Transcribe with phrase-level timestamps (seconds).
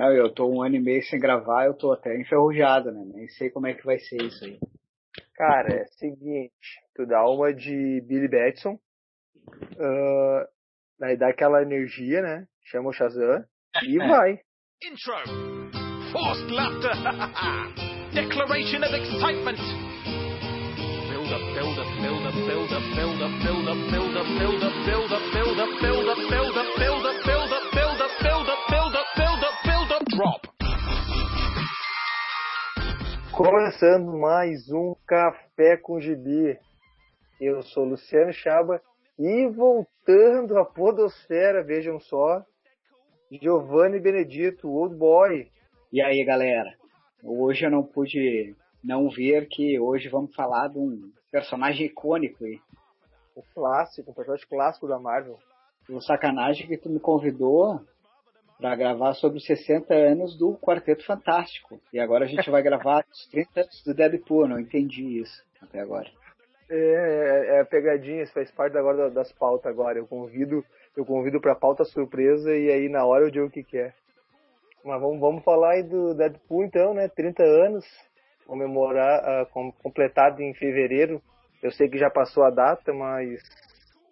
[0.00, 3.02] Não, eu tô um ano e meio sem gravar, eu tô até enferrujado, né?
[3.04, 4.58] Nem sei como é que vai ser isso aí.
[5.34, 8.78] Cara, é seguinte, tu dá uma de Billy Batson,
[9.76, 10.48] uh,
[10.98, 12.46] daí dá aquela energia, né?
[12.64, 13.44] Chama o Shazam
[13.86, 14.40] e vai.
[14.82, 15.12] Intro.
[16.12, 16.92] Forced laughter.
[18.14, 19.60] Declaration of excitement.
[21.10, 24.64] Build up, build up, build up, build up, build up, build up, build up, build
[24.64, 26.99] up, build up, build up, build up, build up, build up, build
[30.20, 30.50] drop.
[33.32, 36.58] Começando mais um Café com Gibi.
[37.40, 38.82] Eu sou Luciano Chaba
[39.18, 42.44] e voltando à podosfera, vejam só,
[43.32, 45.48] Giovanni Benedito, Old Boy.
[45.90, 46.70] E aí, galera?
[47.24, 52.60] Hoje eu não pude não ver que hoje vamos falar de um personagem icônico aí.
[53.34, 55.38] O clássico, um personagem clássico da Marvel.
[55.88, 57.80] O sacanagem que tu me convidou
[58.60, 61.80] para gravar sobre os 60 anos do Quarteto Fantástico.
[61.92, 65.80] E agora a gente vai gravar os 30 anos do Deadpool, não entendi isso até
[65.80, 66.08] agora.
[66.68, 69.98] É, é, é pegadinha, isso faz parte agora das pautas agora.
[69.98, 70.62] Eu convido,
[70.94, 73.94] eu convido para pauta surpresa e aí na hora eu digo o que, que é.
[74.84, 77.08] Mas vamos, vamos falar aí do Deadpool então, né?
[77.08, 77.84] 30 anos,
[78.46, 81.20] comemorar, uh, completado em fevereiro.
[81.62, 83.42] Eu sei que já passou a data, mas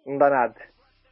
[0.05, 0.55] não dá nada.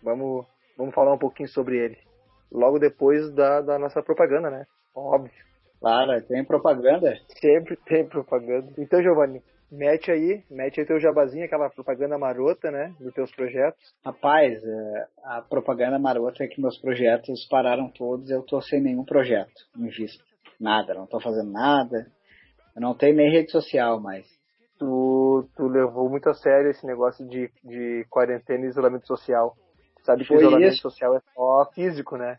[0.02, 2.06] Vamos, vamos falar um pouquinho sobre ele.
[2.52, 4.66] Logo depois da, da nossa propaganda, né?
[4.95, 5.31] Óbvio.
[5.80, 7.16] Claro, tem propaganda?
[7.40, 8.72] Sempre tem propaganda.
[8.78, 13.80] Então, Giovanni, mete aí, mete aí teu jabazinho, aquela propaganda marota, né, dos teus projetos.
[14.03, 19.03] Rapaz, é, a propaganda marota é que meus projetos pararam todos, eu tô sem nenhum
[19.03, 20.23] projeto em vista.
[20.59, 22.08] Nada, não tô fazendo nada.
[22.75, 24.25] Eu não tenho nem rede social mais.
[24.80, 29.56] Tu, tu levou muito a sério esse negócio de, de quarentena e isolamento social.
[30.08, 30.83] Sabe que Foi isolamento isso.
[30.83, 32.38] social é só físico, né?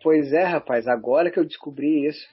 [0.00, 2.24] Pois é, rapaz, agora que eu descobri isso.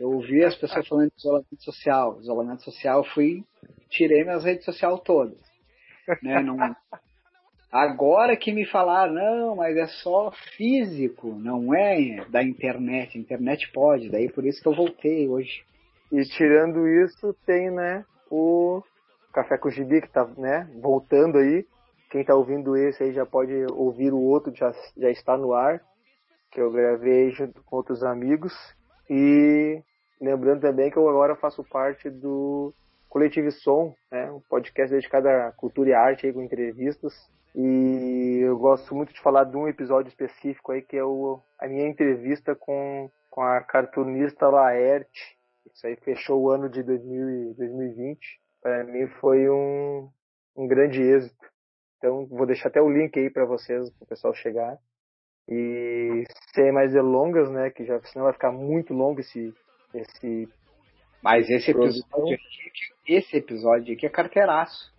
[0.00, 2.18] Eu ouvi as pessoas falando de isolamento social.
[2.20, 3.44] Isolamento social, fui,
[3.88, 5.38] tirei minhas redes sociais todas.
[6.24, 6.42] Né?
[6.42, 6.56] Não,
[7.70, 13.16] agora que me falaram, não, mas é só físico, não é da internet.
[13.16, 15.62] A internet pode, daí por isso que eu voltei hoje.
[16.10, 18.82] E tirando isso, tem, né, o
[19.32, 21.64] Café com Gibi que tá, né, voltando aí.
[22.16, 25.82] Quem tá ouvindo esse aí já pode ouvir o outro, já, já está no ar.
[26.50, 28.54] Que eu gravei junto com outros amigos.
[29.10, 29.82] E
[30.18, 32.72] lembrando também que eu agora faço parte do
[33.10, 37.12] Coletivo Som, né, um podcast dedicado à cultura e arte aí, com entrevistas.
[37.54, 41.68] E eu gosto muito de falar de um episódio específico aí, que é o, a
[41.68, 45.36] minha entrevista com, com a cartunista Laerte.
[45.70, 48.40] Isso aí fechou o ano de 2000 2020.
[48.62, 50.08] Para mim foi um,
[50.56, 51.55] um grande êxito.
[51.98, 54.78] Então vou deixar até o link aí para vocês, para o pessoal chegar.
[55.48, 56.24] E
[56.54, 57.70] sem mais delongas, né?
[57.70, 59.54] Que já senão vai ficar muito longo esse.
[59.94, 60.48] esse
[61.22, 64.94] Mas esse episódio aqui, esse episódio aqui é carteiraço.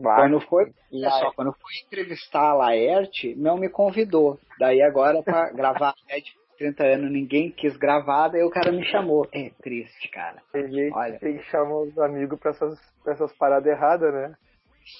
[0.00, 0.20] Vai.
[0.20, 4.38] Quando foi, só, quando foi entrevistar a Laerte, não me convidou.
[4.58, 9.26] Daí agora para gravar de 30 anos ninguém quis gravar, daí o cara me chamou.
[9.32, 10.42] É triste, cara.
[10.52, 11.18] Tem gente Olha.
[11.18, 14.36] que chama os amigos pra essas, pra essas paradas erradas, né?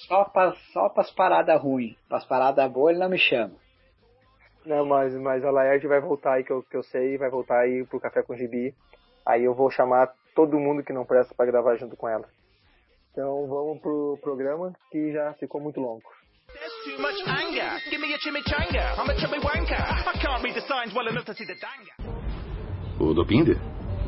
[0.07, 1.95] Só para só as paradas ruins.
[2.07, 3.55] Para as paradas boas ele não me chama.
[4.65, 7.59] Não, mas, mas a Laerte vai voltar aí, que eu, que eu sei, vai voltar
[7.59, 8.75] aí pro Café com Gibi.
[9.25, 12.27] Aí eu vou chamar todo mundo que não presta para gravar junto com ela.
[13.11, 16.03] Então vamos pro programa que já ficou muito longo.
[22.99, 23.57] O Dopinder?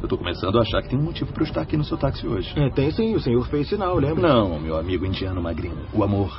[0.02, 1.96] Eu tô começando a achar que tem um motivo para eu estar aqui no seu
[1.96, 2.60] táxi hoje.
[2.60, 4.20] É, tem sim, o senhor fez sinal, lembra?
[4.20, 5.86] Não, meu amigo indiano magrinho.
[5.94, 6.32] O amor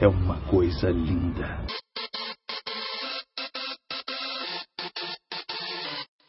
[0.00, 1.58] é uma coisa linda.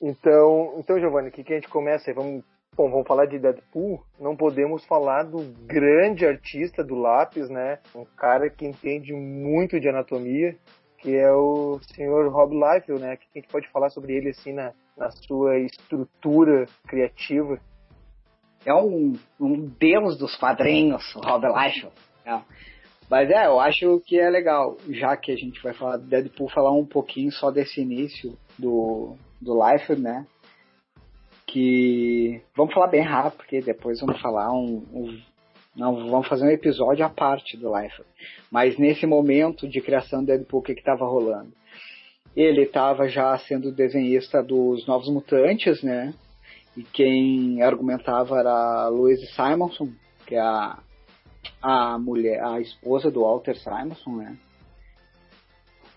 [0.01, 2.11] Então, então Giovanni, o que, que a gente começa?
[2.15, 2.43] Vamos,
[2.75, 4.03] bom, vamos falar de Deadpool.
[4.19, 5.37] Não podemos falar do
[5.67, 7.77] grande artista do lápis, né?
[7.95, 10.55] Um cara que entende muito de anatomia,
[10.97, 13.13] que é o senhor Rob Liefeld, né?
[13.13, 17.59] O que a gente pode falar sobre ele assim na, na sua estrutura criativa?
[18.66, 21.96] É um, um deus dos quadrinhos, o Rob Liefeld.
[22.25, 22.40] É.
[23.09, 26.49] Mas é, eu acho que é legal, já que a gente vai falar do Deadpool,
[26.49, 30.28] falar um pouquinho só desse início do, do Life, né?
[31.47, 35.19] Que vamos falar bem rápido, porque depois vamos falar um, um
[35.75, 38.03] não, vamos fazer um episódio à parte do Life.
[38.52, 41.53] Mas nesse momento de criação do Deadpool, o que estava rolando?
[42.35, 46.14] Ele estava já sendo desenhista dos Novos Mutantes, né?
[46.78, 48.52] E quem argumentava era
[48.85, 49.90] a Louise Simonson,
[50.26, 50.79] que é a,
[51.61, 54.37] a mulher, a esposa do Walter Simonson, né?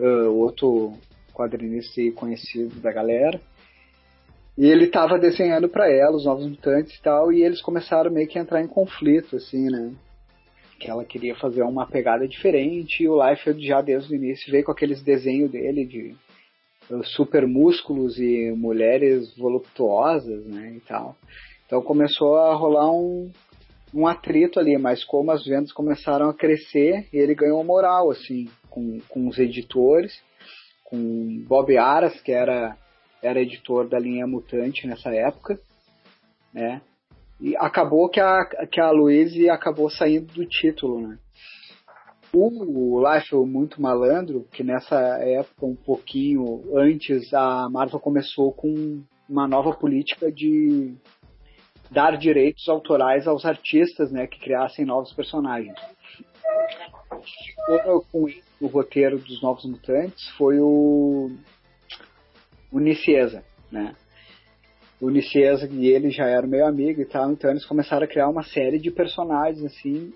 [0.00, 0.94] Uh, outro
[1.32, 3.40] quadrinista conhecido da galera.
[4.56, 8.28] E ele estava desenhando para ela os Novos Mutantes e tal, e eles começaram meio
[8.28, 9.92] que a entrar em conflito, assim, né?
[10.82, 14.64] Que ela queria fazer uma pegada diferente, e o Liefeld já desde o início veio
[14.64, 16.16] com aqueles desenhos dele de
[16.90, 21.16] uh, super músculos e mulheres voluptuosas, né, e tal.
[21.64, 23.30] Então começou a rolar um,
[23.94, 28.98] um atrito ali, mas como as vendas começaram a crescer, ele ganhou moral, assim, com,
[29.08, 30.20] com os editores,
[30.82, 32.76] com Bob Aras, que era,
[33.22, 35.60] era editor da linha Mutante nessa época,
[36.52, 36.82] né?
[37.42, 41.18] E acabou que a, que a Louise acabou saindo do título, né?
[42.32, 49.48] O Life muito malandro, que nessa época, um pouquinho antes, a Marvel começou com uma
[49.48, 50.94] nova política de
[51.90, 55.76] dar direitos autorais aos artistas, né, que criassem novos personagens.
[58.10, 58.30] Com
[58.60, 61.30] o roteiro dos Novos Mutantes foi o
[62.70, 63.94] o Nicieza, né?
[65.02, 68.28] O Nicieza e ele já eram meio amigo e tal, então eles começaram a criar
[68.28, 70.12] uma série de personagens assim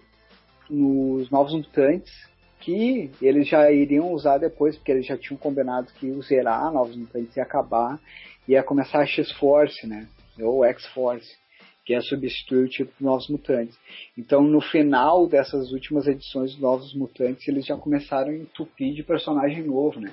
[0.70, 2.12] nos Novos Mutantes
[2.60, 6.94] que eles já iriam usar depois, porque eles já tinham combinado que o zerar Novos
[6.94, 8.00] Mutantes ia acabar
[8.46, 10.06] ia começar a X-Force, né?
[10.40, 11.36] Ou X-Force
[11.84, 13.76] que é substituir o tipo Novos Mutantes.
[14.16, 19.02] Então, no final dessas últimas edições de Novos Mutantes, eles já começaram a entupir de
[19.02, 20.12] personagem novo, né?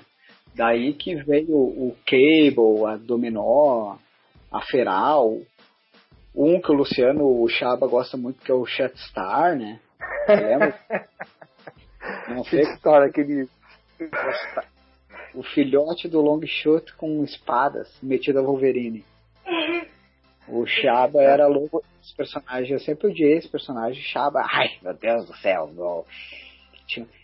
[0.55, 3.97] Daí que veio o Cable, a Dominó,
[4.53, 5.39] a Feral,
[6.35, 9.79] um que o Luciano, o Chaba gosta muito, que é o Shatstar, né?
[10.29, 10.79] Lembra?
[12.29, 12.61] Não sei.
[12.61, 13.49] história, aquele...
[15.33, 19.03] O filhote do Longshot com espadas, metido a Wolverine.
[20.47, 22.73] O Shaba era louco esse personagem.
[22.73, 24.01] Eu sempre odiei esse personagem.
[24.03, 25.67] Shaba, ai meu Deus do céu.
[25.73, 26.05] Meu.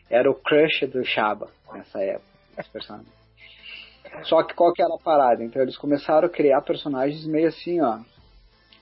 [0.10, 2.26] Era o crush do Shaba nessa época.
[2.58, 3.19] Esse personagem.
[4.24, 5.44] Só que qual que era a parada?
[5.44, 8.00] Então eles começaram a criar personagens meio assim, ó.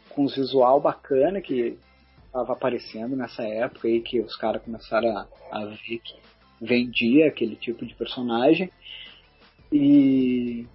[0.10, 1.78] Com um visual bacana que
[2.26, 6.16] estava aparecendo nessa época aí que os caras começaram a, a ver que
[6.62, 8.72] vendia aquele tipo de personagem.
[9.72, 10.66] E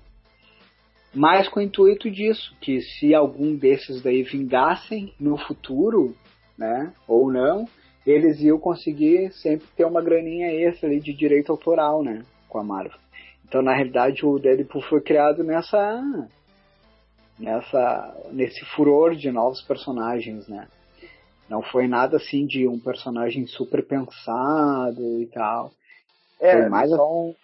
[1.14, 6.16] mas com o intuito disso, que se algum desses daí vingassem no futuro,
[6.56, 7.66] né, ou não,
[8.06, 12.64] eles iam conseguir sempre ter uma graninha extra ali de direito autoral, né, com a
[12.64, 13.01] Marvel.
[13.52, 16.02] Então, na realidade, o Deadpool foi criado nessa
[17.38, 20.66] nessa nesse furor de novos personagens, né?
[21.50, 25.70] Não foi nada assim de um personagem super pensado e tal.
[26.40, 27.34] É, foi mais só um,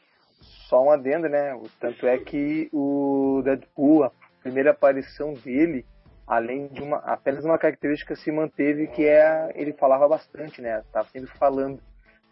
[0.40, 1.54] só um adendo, né?
[1.78, 4.12] Tanto é que o Deadpool, a
[4.42, 5.84] primeira aparição dele,
[6.26, 10.82] além de uma apenas uma característica se manteve que é ele falava bastante, né?
[10.90, 11.78] Tava sempre falando,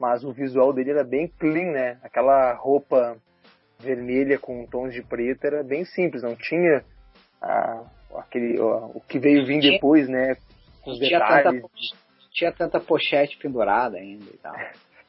[0.01, 1.99] mas o visual dele era bem clean, né?
[2.03, 3.19] Aquela roupa
[3.79, 6.85] vermelha com tons de preto era bem simples, não tinha
[7.41, 7.85] a,
[8.17, 10.37] aquele o que veio vir depois, né?
[10.83, 11.63] Com os tinha detalhes.
[11.63, 11.75] Tanta,
[12.33, 14.55] tinha tanta pochete pendurada ainda e tal.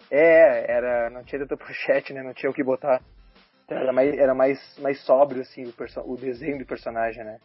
[0.10, 2.24] É, era, não tinha tanta pochete, né?
[2.24, 3.02] Não tinha o que botar
[3.70, 7.38] era mais, era mais, mais sóbrio, assim, o, o desenho do personagem, né?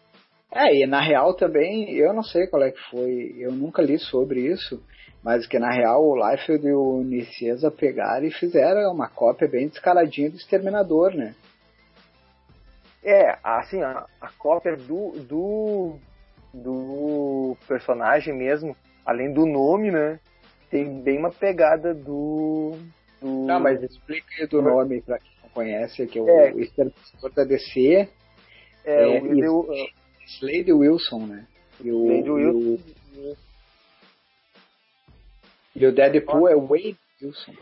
[0.54, 3.98] É, e na real também, eu não sei qual é que foi, eu nunca li
[3.98, 4.82] sobre isso,
[5.24, 9.68] mas que na real o Liefeld e o Nicieza pegaram e fizeram uma cópia bem
[9.68, 11.34] descaradinha do Exterminador, né?
[13.02, 15.96] É, assim, a, a cópia do, do,
[16.52, 20.20] do personagem mesmo, além do nome, né?
[20.70, 22.76] Tem bem uma pegada do.
[23.20, 23.46] do...
[23.46, 26.52] Não, mas explica aí do nome pra quem conhece, que é o, é.
[27.22, 28.08] o da DC.
[28.84, 31.46] É, é o, o Slade Wilson, né?
[31.80, 32.58] E o, Slade Wilson.
[32.58, 33.36] E o,
[35.74, 37.52] e o Deadpool é Wade Wilson.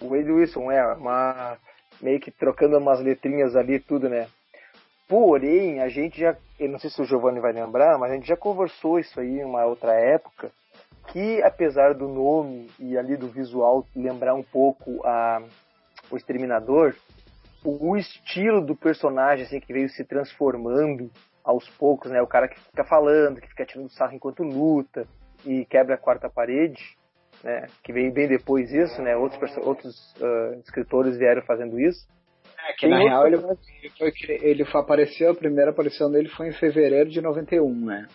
[0.00, 1.58] Wade Wilson, é, uma,
[2.00, 4.28] meio que trocando umas letrinhas ali tudo, né?
[5.06, 8.26] Porém, a gente já, eu não sei se o Giovanni vai lembrar, mas a gente
[8.26, 10.50] já conversou isso aí em uma outra época,
[11.08, 15.42] que apesar do nome e ali do visual lembrar um pouco a,
[16.10, 16.94] o Exterminador,
[17.62, 21.10] o estilo do personagem, assim, que veio se transformando
[21.44, 22.22] aos poucos, né?
[22.22, 25.06] O cara que fica falando, que fica tirando sarro enquanto luta
[25.44, 26.82] e quebra a quarta parede,
[27.42, 27.66] né?
[27.82, 29.14] Que veio bem depois isso, né?
[29.16, 32.06] Outros, outros uh, escritores vieram fazendo isso.
[32.66, 36.52] É, que na real ele, foi, ele foi, apareceu, a primeira aparição dele foi em
[36.52, 38.08] fevereiro de 91, né?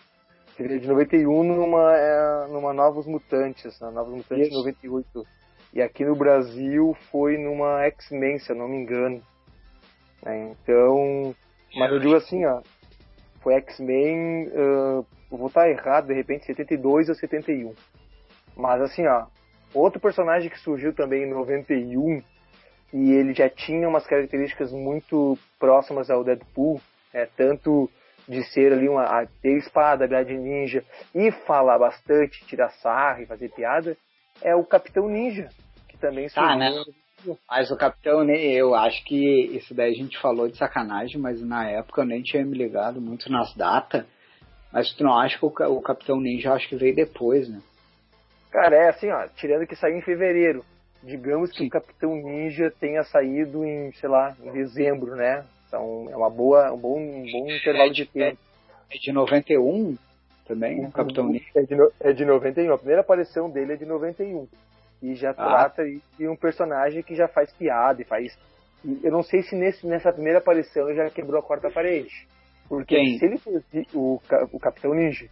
[0.58, 4.58] Fevereiro de 91 numa, é, numa Novos Mutantes, na Novos Mutantes isso.
[4.58, 5.24] 98.
[5.72, 9.22] E aqui no Brasil foi numa X-Men, se eu não me engano.
[10.24, 10.52] Né?
[10.52, 11.36] Então,
[11.76, 12.62] mas eu digo assim, ó,
[13.42, 17.74] foi X-Men, uh, vou estar errado, de repente 72 ou 71.
[18.56, 19.26] Mas assim, ó,
[19.74, 22.22] outro personagem que surgiu também em 91,
[22.92, 26.82] e ele já tinha umas características muito próximas ao Deadpool,
[27.14, 27.90] é, tanto
[28.28, 30.84] de ser ali uma ter espada, habilidade ninja
[31.16, 33.98] e falar bastante, tirar sarra e fazer piada,
[34.42, 35.50] é o Capitão Ninja,
[35.88, 36.50] que também surgiu.
[36.50, 36.72] Ah, né?
[37.50, 41.42] Mas o Capitão nem eu acho que isso daí a gente falou de sacanagem, mas
[41.42, 44.06] na época eu nem tinha me ligado muito nas datas.
[44.72, 47.60] Mas tu não acha que o Capitão Ninja acho que veio depois, né?
[48.52, 50.64] Cara, é assim, ó, tirando que saiu em fevereiro.
[51.02, 51.68] Digamos que Sim.
[51.68, 55.46] o Capitão Ninja tenha saído em, sei lá, em dezembro, né?
[55.68, 58.38] Então é uma boa, um bom, um bom intervalo de tempo.
[58.92, 59.98] É de 91
[60.46, 61.46] também, o Capitão Ninja?
[61.56, 62.74] É de, é de 91.
[62.74, 64.48] A primeira aparição dele é de 91.
[65.02, 65.34] E já ah.
[65.34, 65.84] trata
[66.18, 68.38] de um personagem que já faz piada e faz.
[69.04, 72.28] Eu não sei se nesse, nessa primeira aparição ele já quebrou a quarta parede.
[72.68, 73.18] Porque Quem?
[73.18, 73.64] se ele fez
[73.94, 75.28] o, o Capitão Ninja,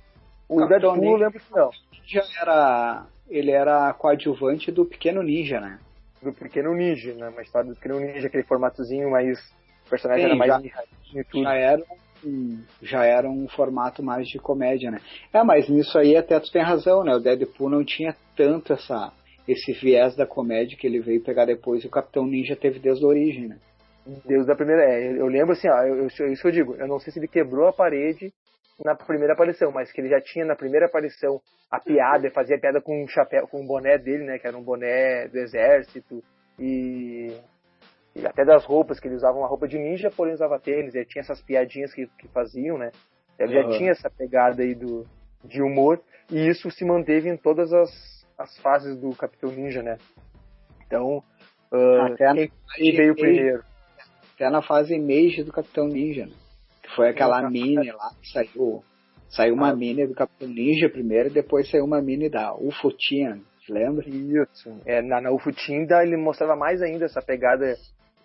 [0.49, 1.69] o, o Deadpool Ninja, lembro que não.
[2.05, 3.05] Já era.
[3.29, 5.79] Ele era coadjuvante do Pequeno Ninja, né?
[6.23, 7.29] Do Pequeno Ninja, né?
[7.29, 9.37] Uma história do Pequeno Ninja, aquele formatozinho mais.
[9.85, 11.43] O personagem Sim, era mais já, tudo.
[11.43, 11.83] Já era,
[12.81, 14.99] já era um formato mais de comédia, né?
[15.33, 17.13] É, mas nisso aí até tu tem razão, né?
[17.13, 19.11] O Deadpool não tinha tanto essa,
[19.47, 23.05] esse viés da comédia que ele veio pegar depois e o Capitão Ninja teve desde
[23.05, 23.57] a origem, né?
[24.25, 24.83] Desde a primeira.
[24.83, 27.67] É, eu lembro assim, ó, eu, isso eu digo, eu não sei se ele quebrou
[27.67, 28.33] a parede
[28.83, 32.81] na primeira aparição, mas que ele já tinha na primeira aparição a piada, fazia piada
[32.81, 36.23] com um chapéu, com o um boné dele, né, que era um boné do exército
[36.59, 37.35] e,
[38.15, 41.05] e, até das roupas que ele usava uma roupa de ninja, porém usava tênis, ele
[41.05, 42.91] tinha essas piadinhas que, que faziam, né?
[43.37, 43.71] Ele uhum.
[43.71, 45.05] já tinha essa pegada aí do
[45.43, 46.01] de humor
[46.31, 49.97] e isso se manteve em todas as, as fases do Capitão Ninja, né?
[50.85, 51.23] Então,
[51.71, 53.63] uh, até quem veio primeiro?
[54.35, 56.33] Até na fase Mage do Capitão Ninja, né?
[56.83, 58.83] Que foi aquela mini lá que saiu.
[59.29, 59.75] Saiu uma ah.
[59.75, 64.07] mini do Capitão Ninja primeiro e depois saiu uma mini da Ufotian, lembra?
[64.07, 64.79] Isso.
[64.85, 67.75] É, na, na Ufotian ele mostrava mais ainda essa pegada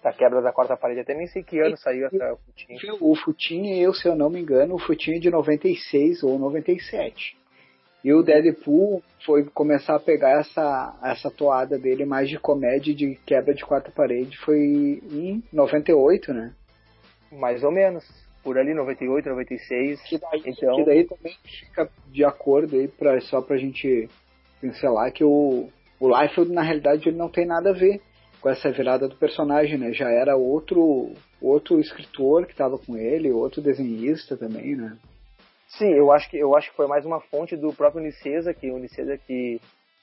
[0.02, 1.00] da quebra da quarta parede.
[1.00, 2.94] Até nem sei que ano e, saiu essa Ufotian.
[3.00, 7.36] O Futinha, eu, se eu não me engano, o Futinha é de 96 ou 97.
[8.04, 13.16] E o Deadpool foi começar a pegar essa, essa toada dele mais de comédia de
[13.24, 16.52] quebra de quarta parede foi em 98, né?
[17.30, 18.04] Mais ou menos
[18.42, 20.02] por ali, 98, 96.
[20.02, 20.76] Que daí, então...
[20.76, 24.08] que daí também fica de acordo aí, pra, só pra gente
[24.60, 25.68] pincelar, que o,
[26.00, 28.00] o Liefeld, na realidade, ele não tem nada a ver
[28.40, 29.92] com essa virada do personagem, né?
[29.92, 34.96] Já era outro, outro escritor que estava com ele, outro desenhista também, né?
[35.78, 38.70] Sim, eu acho que eu acho que foi mais uma fonte do próprio Nicesa, que
[38.70, 38.80] o
[39.26, 39.60] que,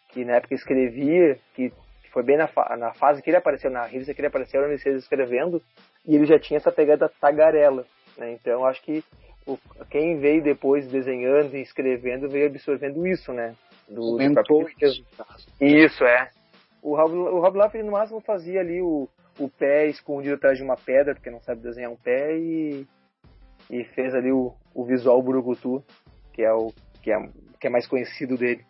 [0.10, 3.70] que na época escrevia, que, que foi bem na, fa na fase que ele apareceu,
[3.70, 5.62] na revista que ele apareceu, o Nicesa escrevendo,
[6.06, 7.86] e ele já tinha essa pegada tagarela.
[8.18, 8.32] Né?
[8.34, 9.04] Então acho que
[9.46, 9.60] o,
[9.90, 13.56] quem veio depois desenhando e escrevendo veio absorvendo isso, né?
[13.88, 14.68] Do, do próprio
[15.62, 16.30] Isso, é.
[16.82, 19.08] O Rob, o Rob Liefeld no máximo fazia ali o,
[19.40, 22.88] o pé escondido atrás de uma pedra, porque não sabe desenhar um pé, e,
[23.70, 25.84] e fez ali o, o visual Burugutu,
[26.34, 26.72] que é o
[27.02, 27.18] que é,
[27.60, 28.64] que é mais conhecido dele.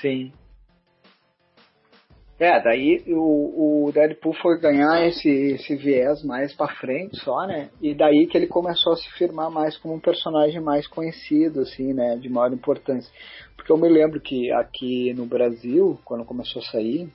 [0.00, 0.32] Sim.
[2.38, 7.68] É, daí o, o Deadpool foi ganhar esse, esse viés mais pra frente só, né?
[7.82, 11.92] E daí que ele começou a se firmar mais como um personagem mais conhecido, assim,
[11.92, 12.16] né?
[12.16, 13.12] De maior importância.
[13.56, 17.08] Porque eu me lembro que aqui no Brasil, quando começou a sair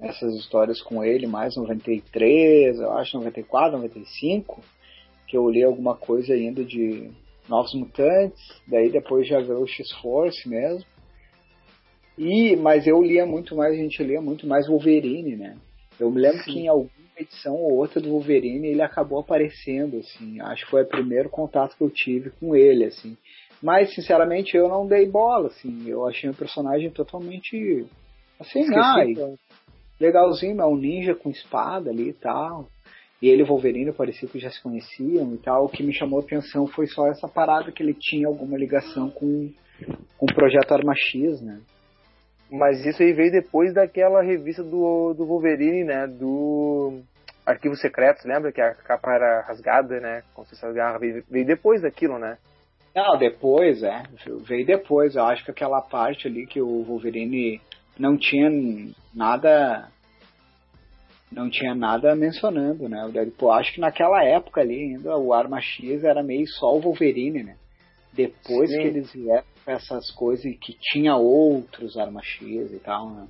[0.00, 4.62] essas histórias com ele, mais 93, eu acho, 94, 95,
[5.28, 7.10] que eu li alguma coisa ainda de
[7.48, 10.84] Novos Mutantes, daí depois já veio o X-Force mesmo.
[12.16, 15.56] E, mas eu lia muito mais, a gente lia muito mais Wolverine, né?
[16.00, 16.52] Eu me lembro Sim.
[16.52, 20.40] que em alguma edição ou outra do Wolverine ele acabou aparecendo, assim.
[20.40, 23.16] Acho que foi o primeiro contato que eu tive com ele, assim.
[23.62, 25.88] Mas, sinceramente, eu não dei bola, assim.
[25.88, 27.86] Eu achei o personagem totalmente.
[28.38, 28.94] Assim, ah,
[30.00, 32.68] legalzinho, é um ninja com espada ali e tal.
[33.20, 35.64] E ele e o Wolverine parecia que já se conheciam e tal.
[35.64, 39.10] O que me chamou a atenção foi só essa parada que ele tinha alguma ligação
[39.10, 39.50] com,
[40.16, 41.60] com o projeto Arma X, né?
[42.50, 46.06] Mas isso aí veio depois daquela revista do, do Wolverine, né?
[46.06, 47.00] Do
[47.44, 48.52] Arquivos Secretos, lembra?
[48.52, 50.22] Que a capa era rasgada, né?
[50.32, 50.98] Como se rasgava.
[50.98, 52.38] Veio, veio depois daquilo, né?
[52.94, 54.02] Não, depois, é.
[54.44, 55.14] Veio depois.
[55.14, 57.60] Eu acho que aquela parte ali que o Wolverine
[57.98, 58.50] não tinha
[59.14, 59.88] nada.
[61.30, 63.04] Não tinha nada mencionando, né?
[63.04, 66.80] O Deadpool, acho que naquela época ali ainda o Arma X era meio só o
[66.80, 67.56] Wolverine, né?
[68.12, 68.78] Depois Sim.
[68.78, 73.26] que eles vieram essas coisas que tinha outros armas X e tal, né?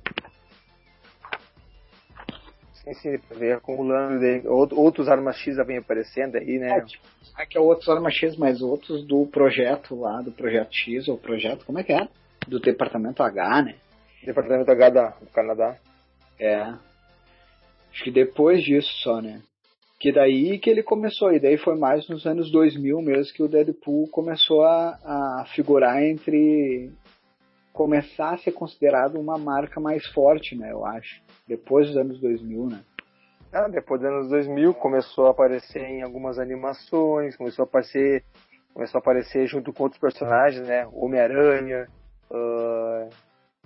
[2.73, 6.77] Sim, sim, vem acumulando, outros armas X já vem aparecendo aí, né?
[6.77, 7.03] É, tipo,
[7.37, 11.17] é que é outros armas X, mas outros do projeto lá, do projeto X, ou
[11.17, 12.07] projeto, como é que é?
[12.47, 13.75] Do departamento H, né?
[14.23, 15.77] Departamento H da, do Canadá.
[16.39, 16.73] É.
[17.91, 19.41] Acho que depois disso só, né?
[19.99, 23.49] Que daí que ele começou, e daí foi mais nos anos 2000 mesmo que o
[23.49, 26.89] Deadpool começou a, a figurar entre.
[27.73, 30.71] começar a ser considerado uma marca mais forte, né?
[30.71, 31.21] Eu acho.
[31.47, 32.79] Depois dos anos 2000, né?
[33.51, 38.23] Ah, depois dos anos 2000 começou a aparecer em algumas animações, começou a aparecer,
[38.73, 40.87] começou a aparecer junto com outros personagens, né?
[40.93, 41.87] Homem-Aranha,
[42.29, 43.09] uh,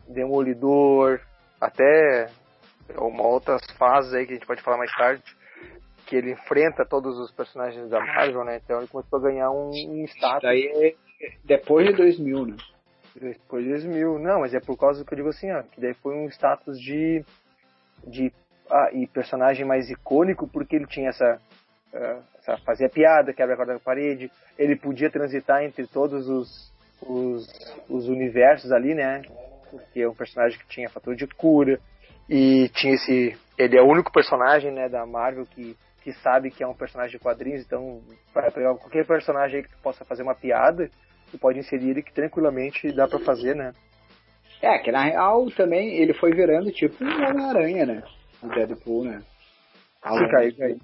[0.08, 1.20] Demolidor,
[1.60, 2.28] até
[2.98, 5.24] uma outras fases aí que a gente pode falar mais tarde,
[6.06, 8.60] que ele enfrenta todos os personagens da Marvel, né?
[8.64, 10.44] Então ele começou a ganhar um, um status.
[10.44, 10.96] Daí é
[11.44, 12.58] depois de 2000, né?
[13.16, 14.20] Depois de 2000.
[14.20, 16.80] Não, mas é por causa que eu digo assim, ó, que daí foi um status
[16.80, 17.24] de
[18.06, 18.34] de
[18.70, 21.40] ah, e personagem mais icônico porque ele tinha essa,
[21.94, 26.74] uh, essa fazia piada, quebra a corda da parede, ele podia transitar entre todos os,
[27.02, 27.48] os,
[27.90, 29.22] os universos ali, né?
[29.70, 31.80] Porque é um personagem que tinha fator de cura
[32.30, 36.62] e tinha esse ele é o único personagem, né, da Marvel que que sabe que
[36.62, 38.02] é um personagem de quadrinhos, então
[38.34, 40.90] para pegar qualquer personagem aí que possa fazer uma piada,
[41.32, 43.74] tu pode inserir ele que tranquilamente dá para fazer, né?
[44.62, 48.04] É, que na real também ele foi virando tipo um Homem-Aranha, né?
[48.42, 49.22] O Deadpool, né?
[50.06, 50.78] Sim, caiu, caiu.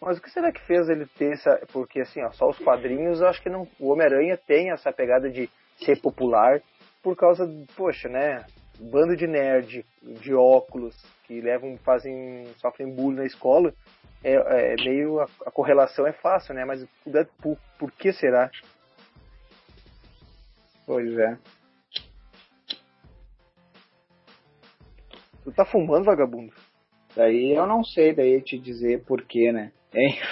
[0.00, 1.60] Mas o que será que fez ele ter essa.
[1.72, 3.68] Porque assim, ó, só os quadrinhos, eu acho que não.
[3.78, 6.60] O Homem-Aranha tem essa pegada de ser popular
[7.02, 8.44] por causa, poxa, né?
[8.90, 13.72] Bando de nerd, de óculos, que levam, fazem, sofrem bullying na escola.
[14.24, 15.20] É, é meio.
[15.20, 16.64] A, a, correlação é fácil, né?
[16.64, 18.50] Mas o Deadpool, por que será?
[20.84, 21.38] Pois é.
[25.44, 26.52] Tu tá fumando, vagabundo?
[27.14, 29.72] Daí eu não sei daí te dizer porquê, né?
[29.94, 30.18] Hein?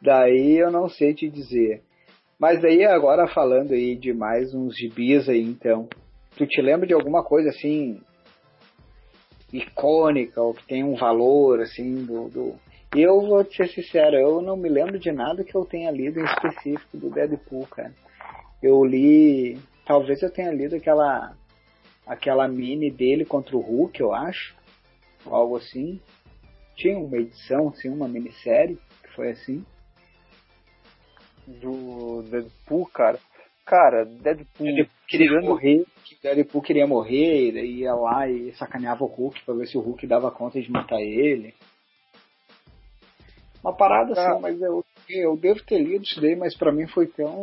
[0.00, 1.82] Daí eu não sei te dizer.
[2.38, 5.88] Mas daí agora falando aí de mais uns gibis aí então.
[6.36, 8.00] Tu te lembra de alguma coisa assim
[9.52, 12.54] icônica ou que tem um valor assim do, do...
[12.94, 16.20] Eu vou te ser sincero, eu não me lembro de nada que eu tenha lido
[16.20, 17.92] em específico do Deadpool, cara.
[18.62, 21.34] Eu li, talvez eu tenha lido aquela
[22.06, 24.54] aquela mini dele contra o Hulk, eu acho,
[25.26, 26.00] algo assim.
[26.76, 29.64] Tinha uma edição, assim, uma minissérie que foi assim.
[31.46, 33.18] Do Deadpool, cara.
[33.64, 34.66] Cara, Deadpool.
[34.66, 35.84] Ele queria morrer,
[36.22, 40.06] Deadpool queria morrer, e ia lá e sacaneava o Hulk pra ver se o Hulk
[40.06, 41.54] dava conta de matar ele.
[43.62, 44.32] Uma parada ah.
[44.32, 47.42] assim, mas eu, eu devo ter lido isso daí, mas pra mim foi tão.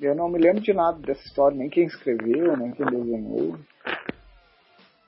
[0.00, 3.56] Eu não me lembro de nada dessa história, nem quem escreveu, nem quem desenhou.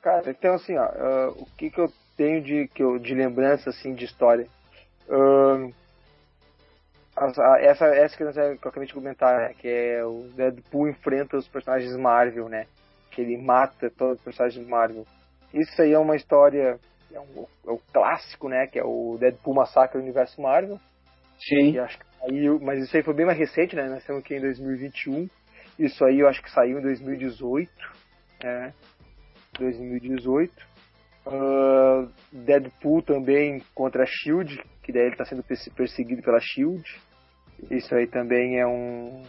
[0.00, 3.70] Cara, então assim, ó, uh, o que que eu tenho de, que eu, de lembrança,
[3.70, 4.46] assim, de história?
[5.08, 5.74] Uh,
[7.61, 11.96] essa, essa que eu acabei de comentar, né, que é o Deadpool enfrenta os personagens
[11.96, 12.66] Marvel, né?
[13.11, 15.07] Que ele mata todos os personagens Marvel.
[15.55, 16.79] Isso aí é uma história,
[17.11, 18.66] é, um, é um clássico, né?
[18.66, 20.79] Que é o Deadpool Massacre do Universo Marvel.
[21.38, 21.72] Sim.
[21.72, 23.88] Que acho que saiu, mas isso aí foi bem mais recente, né?
[23.88, 25.29] Nós estamos aqui em 2021.
[25.79, 27.70] Isso aí eu acho que saiu em 2018,
[28.42, 28.74] né?
[29.59, 30.52] 2018.
[31.26, 35.42] Uh, Deadpool também contra a Shield, que daí ele está sendo
[35.74, 36.85] perseguido pela Shield.
[37.71, 39.23] Isso aí também é um,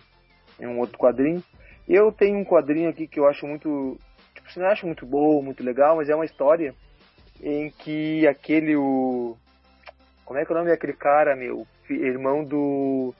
[0.60, 1.44] é um outro quadrinho.
[1.88, 3.98] Eu tenho um quadrinho aqui que eu acho muito.
[4.34, 6.74] Tipo, você não acha muito bom, muito legal, mas é uma história
[7.42, 8.76] em que aquele.
[8.76, 9.38] O,
[10.26, 11.66] como é que é o nome daquele cara, meu?
[11.90, 13.13] Irmão do.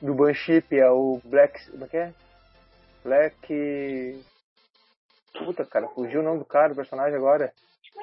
[0.00, 1.70] Do Banshee, é o Black.
[1.70, 2.12] Como é que é?
[3.04, 4.24] Black.
[5.38, 7.52] Puta, cara, fugiu o nome do cara, do personagem agora.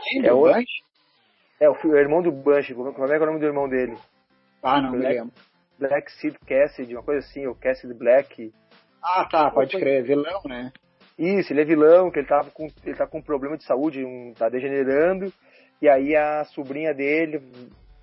[0.04, 0.66] Quem, é o Bush?
[1.60, 2.32] É, o, irmão do.
[2.32, 3.98] Como, como é que é o nome do irmão dele?
[4.62, 5.34] Ah, não Black, me lembro.
[5.80, 8.54] Black Seed Cassidy, uma coisa assim, o Cassidy Black.
[9.02, 10.72] Ah, tá, pode crer, vilão, né?
[11.18, 14.04] Isso, ele é vilão, que ele tava com, ele tá com um problema de saúde,
[14.04, 15.32] um, tá degenerando,
[15.82, 17.42] e aí a sobrinha dele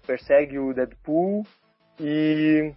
[0.06, 1.44] persegue o Deadpool,
[1.98, 2.72] e,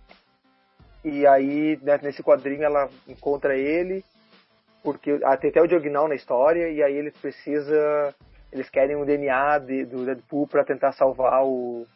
[1.03, 4.03] e aí né, nesse quadrinho ela encontra ele,
[4.83, 8.13] porque tem até o Diagonal na história e aí eles precisa
[8.51, 11.87] eles querem um DNA de, do Deadpool para tentar salvar o,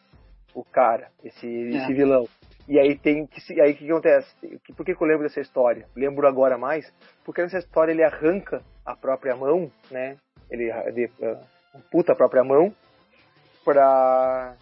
[0.56, 1.78] o cara, esse, é.
[1.78, 2.28] esse vilão.
[2.68, 4.36] E aí tem que aí o que acontece?
[4.76, 5.88] Por que, que, eu lembro dessa história?
[5.96, 6.92] Lembro agora mais,
[7.24, 10.18] porque nessa história ele arranca a própria mão, né?
[10.52, 11.38] Ele, ele uh,
[11.90, 12.74] puta a própria mão
[13.64, 14.56] para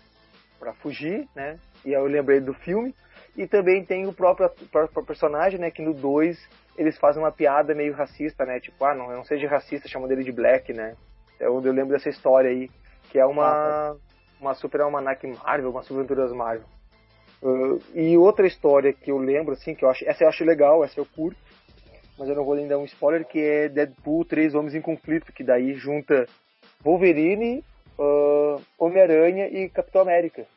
[0.60, 1.60] para fugir, né?
[1.84, 2.94] E aí eu lembrei do filme.
[3.36, 5.70] E também tem o próprio, próprio personagem, né?
[5.70, 6.38] Que no 2
[6.78, 8.60] eles fazem uma piada meio racista, né?
[8.60, 10.96] Tipo, ah, não, não seja racista, chamam dele de Black, né?
[11.40, 12.70] É onde eu lembro dessa história aí,
[13.10, 13.96] que é uma, ah,
[14.40, 16.75] uma super almanac Marvel, uma super aventuras Marvel.
[17.46, 20.84] Uh, e outra história que eu lembro, assim, que eu acho, essa eu acho legal,
[20.84, 21.38] essa eu curto,
[22.18, 25.32] mas eu não vou nem dar um spoiler, que é Deadpool, Três Homens em Conflito,
[25.32, 26.26] que daí junta
[26.84, 27.64] Wolverine,
[28.00, 30.48] uh, Homem-Aranha e Capitão América.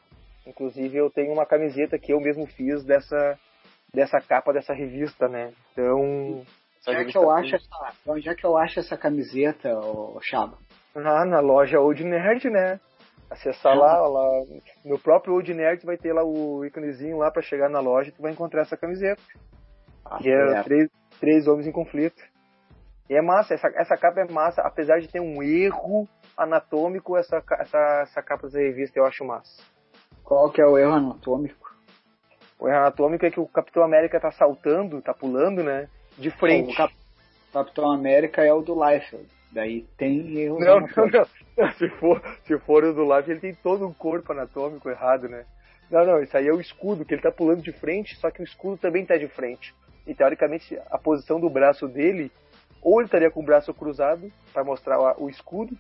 [0.46, 3.38] Inclusive eu tenho uma camiseta que eu mesmo fiz dessa,
[3.92, 5.52] dessa capa dessa revista, né?
[5.72, 6.42] Então.
[6.88, 10.56] Onde é, que eu acho essa, onde é que eu acho essa camiseta, ô, Chaba?
[10.94, 12.80] Ah, na loja Old Nerd, né?
[13.30, 13.78] Acessar ah.
[13.78, 14.44] lá, lá,
[14.84, 18.12] no próprio Old Nerd vai ter lá o íconezinho lá para chegar na loja e
[18.12, 19.22] tu vai encontrar essa camiseta.
[20.04, 20.88] Ah, que é, é três,
[21.20, 22.22] três homens em conflito.
[23.08, 27.42] E é massa, essa, essa capa é massa, apesar de ter um erro anatômico, essa,
[27.58, 29.62] essa, essa capa dessa revista eu acho massa.
[30.22, 31.68] Qual que é o erro anatômico?
[32.58, 35.88] O erro anatômico é que o Capitão América tá saltando, tá pulando, né?
[36.18, 36.72] De frente.
[36.72, 36.92] O Cap
[37.52, 39.26] Capitão América é o do Liefeld.
[39.52, 43.54] Daí tem erro não, não, não, Se for, se for o do Liefeld, ele tem
[43.54, 45.44] todo um corpo anatômico errado, né?
[45.90, 48.42] Não, não, isso aí é o escudo, que ele tá pulando de frente, só que
[48.42, 49.74] o escudo também tá de frente.
[50.06, 52.30] E teoricamente a posição do braço dele,
[52.82, 55.76] ou ele estaria com o braço cruzado para mostrar o escudo,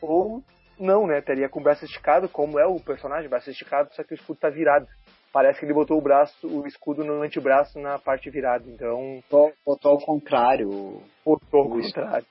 [0.00, 0.42] ou
[0.78, 1.20] não, né?
[1.20, 4.38] Teria com o braço esticado, como é o personagem, braço esticado, só que o escudo
[4.38, 4.86] tá virado.
[5.32, 9.22] Parece que ele botou o braço, o escudo no antebraço na parte virada, então.
[9.64, 11.02] Botou ao contrário.
[11.24, 12.26] Botou ao contrário.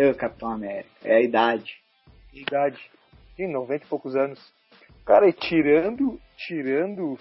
[0.00, 0.88] Eu, Capitão América.
[1.04, 1.76] É a idade.
[2.32, 2.78] Idade.
[3.36, 4.54] De 90 e poucos anos.
[5.04, 7.18] Cara, e tirando, tirando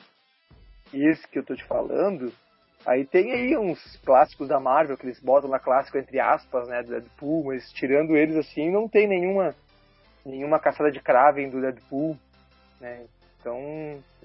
[0.93, 2.31] esse que eu tô te falando,
[2.85, 6.81] Aí tem aí uns clássicos da Marvel que eles botam lá clássico entre aspas, né,
[6.83, 9.53] do Deadpool, mas tirando eles assim, não tem nenhuma
[10.25, 12.17] nenhuma caçada de Kraven do Deadpool,
[12.79, 13.05] né?
[13.39, 13.59] Então,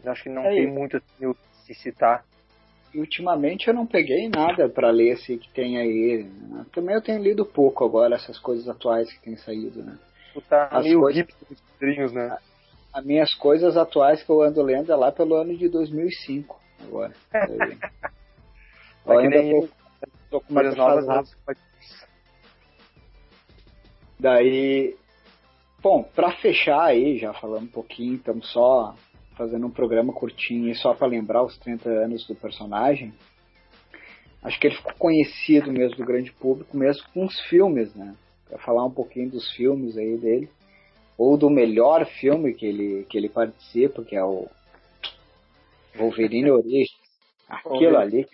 [0.07, 1.35] acho que não tem muito assim,
[1.65, 2.25] se citar.
[2.95, 6.27] E ultimamente eu não peguei nada para ler assim que tem aí.
[6.73, 9.99] Também eu tenho lido pouco agora essas coisas atuais que têm saído, né?
[10.35, 11.27] Tu tá As meio coisas...
[12.13, 12.39] né?
[12.93, 17.13] As minhas coisas atuais que eu ando lendo é lá pelo ano de 2005 agora.
[19.07, 19.69] Eu ainda tô,
[20.31, 21.37] tô com uma novas
[24.21, 24.95] Daí,
[25.83, 28.95] bom, para fechar aí, já falando um pouquinho, estamos só
[29.37, 33.12] fazendo um programa curtinho só para lembrar os 30 anos do personagem.
[34.42, 38.14] Acho que ele ficou conhecido mesmo do grande público, mesmo com os filmes, né?
[38.49, 40.49] Para falar um pouquinho dos filmes aí dele,
[41.16, 44.49] ou do melhor filme que ele, que ele participa, que é o
[45.97, 46.90] Wolverine Origins.
[47.49, 48.27] Aquilo ali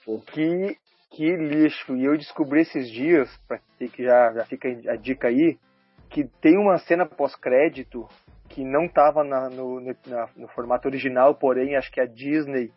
[0.00, 0.76] Tipo, que,
[1.10, 1.96] que lixo.
[1.96, 5.58] E eu descobri esses dias, pra que já, já fica a dica aí,
[6.08, 8.06] que tem uma cena pós-crédito
[8.50, 12.70] que não estava no, na, no formato original, porém acho que a Disney,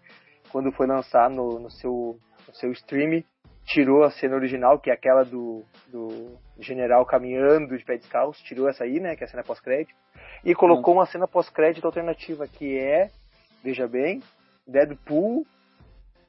[0.52, 3.24] quando foi lançar no, no, seu, no seu stream,
[3.66, 8.70] tirou a cena original, que é aquela do, do general caminhando de pé descalço, tirou
[8.70, 9.96] essa aí, né, que é a cena pós-crédito,
[10.46, 13.10] e colocou uma cena pós-crédito alternativa, que é,
[13.64, 14.22] veja bem,
[14.68, 15.46] Deadpool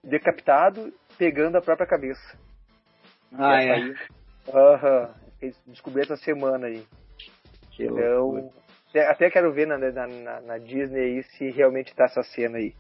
[0.02, 2.38] decapitado, pegando a própria cabeça.
[3.36, 3.94] Ah, é.
[4.52, 5.14] Aham.
[5.42, 5.52] Uhum.
[5.66, 6.86] Descobri essa semana aí.
[7.72, 8.50] Que então,
[9.00, 12.74] até quero ver na, na, na, Disney aí se realmente tá essa cena aí.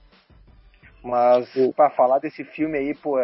[1.02, 3.18] Mas, para falar desse filme aí, pô,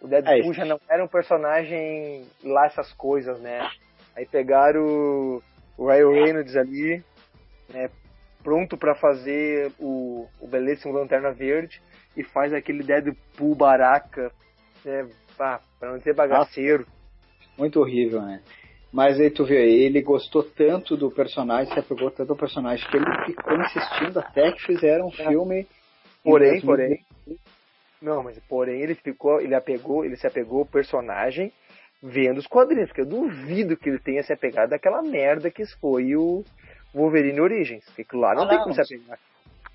[0.00, 3.70] o Deadpool é já não era um personagem lá essas coisas, né?
[4.14, 5.42] Aí pegaram o,
[5.78, 7.02] o Ryan Reynolds ali,
[7.72, 7.88] né?
[8.42, 11.80] Pronto para fazer o, o belíssimo Lanterna Verde
[12.16, 14.32] e faz aquele Deadpool baraca,
[14.84, 15.08] né?
[15.36, 16.86] Pra não dizer bagaceiro.
[17.56, 18.42] Muito horrível, né?
[18.92, 22.96] Mas aí tu vê, ele gostou tanto do personagem, se apegou tanto ao personagem, que
[22.96, 25.28] ele ficou insistindo até que fizeram um é.
[25.28, 25.66] filme.
[26.22, 27.00] Porém, porém.
[28.00, 31.52] Não, mas porém ele ficou, ele apegou, ele se apegou ao personagem
[32.02, 36.16] vendo os quadrinhos, porque eu duvido que ele tenha se apegado àquela merda que foi
[36.16, 36.44] o
[36.92, 37.84] Wolverine Origins.
[37.94, 39.18] Porque lá não ah, tem não, como se apegar.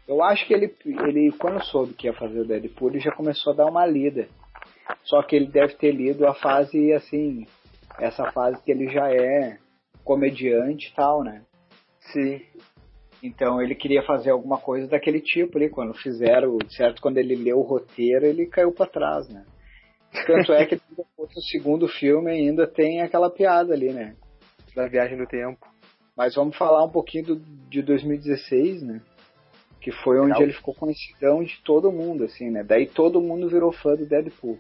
[0.08, 3.53] Eu acho que ele, ele, quando soube que ia fazer o Deadpool, ele já começou
[3.53, 4.27] a dar uma lida.
[5.03, 7.45] Só que ele deve ter lido a fase, assim,
[7.99, 9.57] essa fase que ele já é
[10.03, 11.43] comediante e tal, né?
[11.99, 12.41] Sim.
[13.21, 15.69] Então ele queria fazer alguma coisa daquele tipo ali.
[15.69, 17.01] Quando fizeram, certo?
[17.01, 19.45] Quando ele leu o roteiro, ele caiu para trás, né?
[20.25, 24.15] Tanto é que depois o segundo filme ainda tem aquela piada ali, né?
[24.75, 25.65] Da viagem do tempo.
[26.15, 27.36] Mas vamos falar um pouquinho do,
[27.69, 29.01] de 2016, né?
[29.81, 32.63] Que foi onde ele ficou conhecidão de todo mundo, assim, né?
[32.63, 34.57] Daí todo mundo virou fã do Deadpool.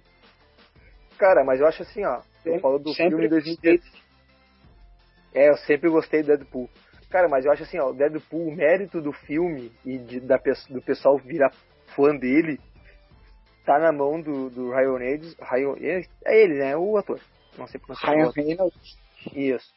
[1.17, 2.21] Cara, mas eu acho assim, ó.
[2.53, 4.07] Você falou do filme de 2016.
[5.33, 6.69] É, eu sempre gostei do Deadpool.
[7.09, 10.37] Cara, mas eu acho assim, ó, o Deadpool, o mérito do filme e de, da,
[10.69, 11.51] do pessoal virar
[11.95, 12.59] fã dele
[13.65, 15.35] tá na mão do, do Ryan Reynolds.
[15.39, 15.75] Ryan,
[16.25, 16.77] é ele, né?
[16.77, 17.19] O ator.
[17.57, 18.15] Não sei pronunciar.
[18.15, 18.97] Ryan Reynolds.
[19.33, 19.73] Isso.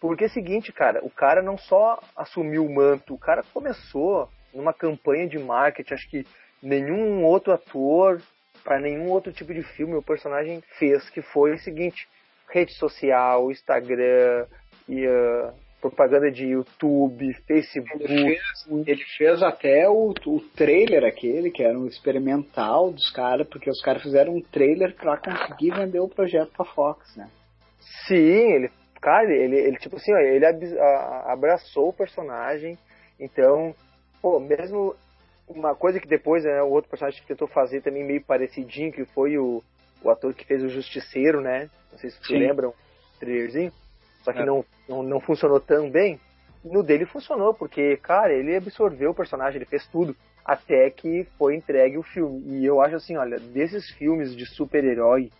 [0.00, 4.28] Porque é o seguinte, cara, o cara não só assumiu o manto, o cara começou
[4.52, 6.26] numa campanha de marketing, acho que
[6.62, 8.20] nenhum outro ator,
[8.62, 12.08] para nenhum outro tipo de filme o personagem fez, que foi o seguinte:
[12.48, 14.46] rede social, Instagram
[14.86, 18.02] que uh, propaganda de YouTube, Facebook.
[18.02, 23.46] Ele fez, ele fez até o, o trailer aquele, que era um experimental dos caras,
[23.48, 27.28] porque os caras fizeram um trailer para conseguir vender o projeto pra Fox, né?
[28.06, 28.70] Sim, ele,
[29.00, 30.44] cara, ele, ele tipo assim, ó, ele
[31.26, 32.76] abraçou o personagem,
[33.18, 33.74] então,
[34.20, 34.94] pô, mesmo
[35.54, 39.04] uma coisa que depois, né, o outro personagem que tentou fazer também meio parecidinho, que
[39.06, 39.62] foi o,
[40.02, 41.68] o ator que fez o Justiceiro, né?
[41.90, 42.72] Não sei se lembram,
[43.18, 43.72] trailerzinho.
[44.22, 44.44] Só que é.
[44.44, 46.20] não, não, não funcionou tão bem.
[46.64, 50.14] No dele funcionou, porque, cara, ele absorveu o personagem, ele fez tudo.
[50.44, 52.42] Até que foi entregue o filme.
[52.46, 55.30] E eu acho assim, olha, desses filmes de super-herói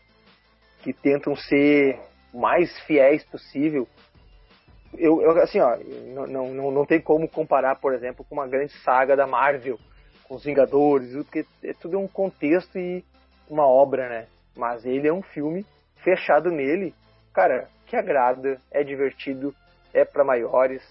[0.83, 1.99] que tentam ser
[2.33, 3.87] mais fiéis possível,
[4.97, 5.77] eu, eu assim, ó,
[6.15, 9.79] não, não, não tem como comparar, por exemplo, com uma grande saga da Marvel,
[10.31, 13.05] os Vingadores, porque é tudo um contexto e
[13.49, 14.27] uma obra, né?
[14.57, 15.67] Mas ele é um filme
[15.97, 16.95] fechado nele,
[17.35, 19.55] cara, que agrada, é divertido,
[19.93, 20.83] é para maiores,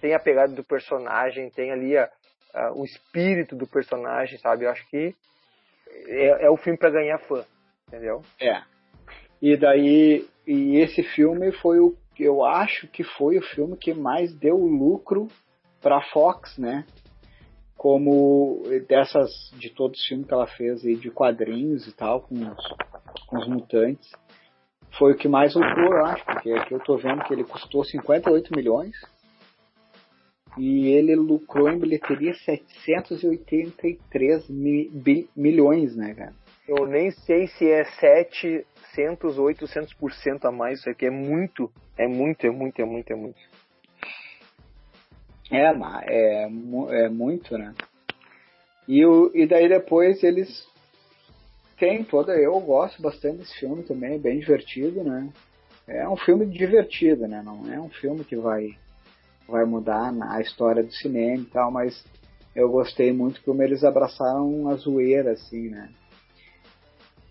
[0.00, 2.10] tem a pegada do personagem, tem ali a,
[2.52, 4.64] a, o espírito do personagem, sabe?
[4.64, 5.14] Eu acho que
[6.06, 7.44] é, é o filme para ganhar fã,
[7.86, 8.22] entendeu?
[8.40, 8.62] É.
[9.40, 14.30] E daí, e esse filme foi o eu acho que foi o filme que mais
[14.34, 15.28] deu lucro
[15.80, 16.84] para Fox, né?
[17.80, 22.34] Como dessas de todos os filmes que ela fez aí de quadrinhos e tal com
[22.34, 22.74] os,
[23.26, 24.06] com os mutantes
[24.98, 27.82] foi o que mais lucrou, eu acho, porque aqui eu tô vendo que ele custou
[27.82, 28.94] 58 milhões
[30.58, 36.34] e ele lucrou em bilheteria 783 mi, milhões, né, cara?
[36.68, 42.46] Eu nem sei se é 700, 800% a mais, isso aqui é muito, é muito,
[42.46, 43.38] é muito, é muito, é muito.
[45.50, 45.72] É,
[46.06, 46.48] é,
[47.04, 47.74] é muito, né?
[48.86, 50.68] E, o, e daí depois eles
[51.78, 52.32] tem toda.
[52.32, 55.28] Eu gosto bastante desse filme também, bem divertido, né?
[55.88, 57.42] É um filme divertido, né?
[57.44, 58.76] Não é um filme que vai,
[59.48, 62.04] vai mudar a história do cinema e tal, mas
[62.54, 65.88] eu gostei muito como eles abraçaram a zoeira, assim, né?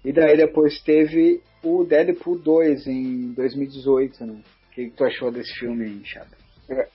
[0.04, 4.34] E daí depois teve o Deadpool 2 em 2018, né?
[4.34, 6.38] O que, que tu achou desse filme, Chada?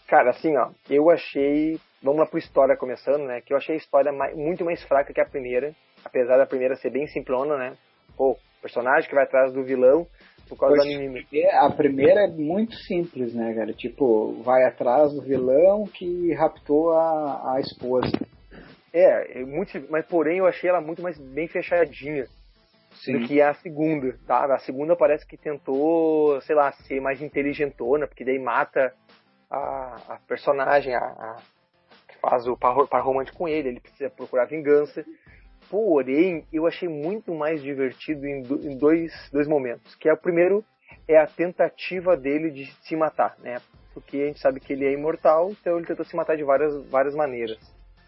[0.06, 1.78] Cara, assim, ó, eu achei.
[2.02, 3.40] Vamos lá pro história começando, né?
[3.40, 6.76] Que eu achei a história mais, muito mais fraca que a primeira apesar da primeira
[6.76, 7.76] ser bem simplona, né?
[8.16, 10.06] Pô, personagem que vai atrás do vilão
[10.48, 11.26] por causa pois, da menina.
[11.60, 13.72] A primeira é muito simples, né, cara?
[13.72, 18.12] Tipo, vai atrás do vilão que raptou a, a esposa.
[18.92, 22.26] É, é muito, mas porém eu achei ela muito mais bem fechadinha
[22.92, 23.18] Sim.
[23.18, 24.44] do que a segunda, tá?
[24.54, 28.92] A segunda parece que tentou, sei lá, ser mais inteligentona, porque daí mata
[29.50, 31.36] a, a personagem, a, a,
[32.08, 35.04] que faz o par, par romântico com ele, ele precisa procurar vingança.
[35.70, 38.42] Porém, eu achei muito mais divertido em,
[38.76, 39.94] dois, dois momentos.
[39.96, 40.64] Que é o primeiro
[41.08, 43.56] é a tentativa dele de se matar, né?
[43.92, 46.84] Porque a gente sabe que ele é imortal, então ele tentou se matar de várias,
[46.88, 47.58] várias maneiras.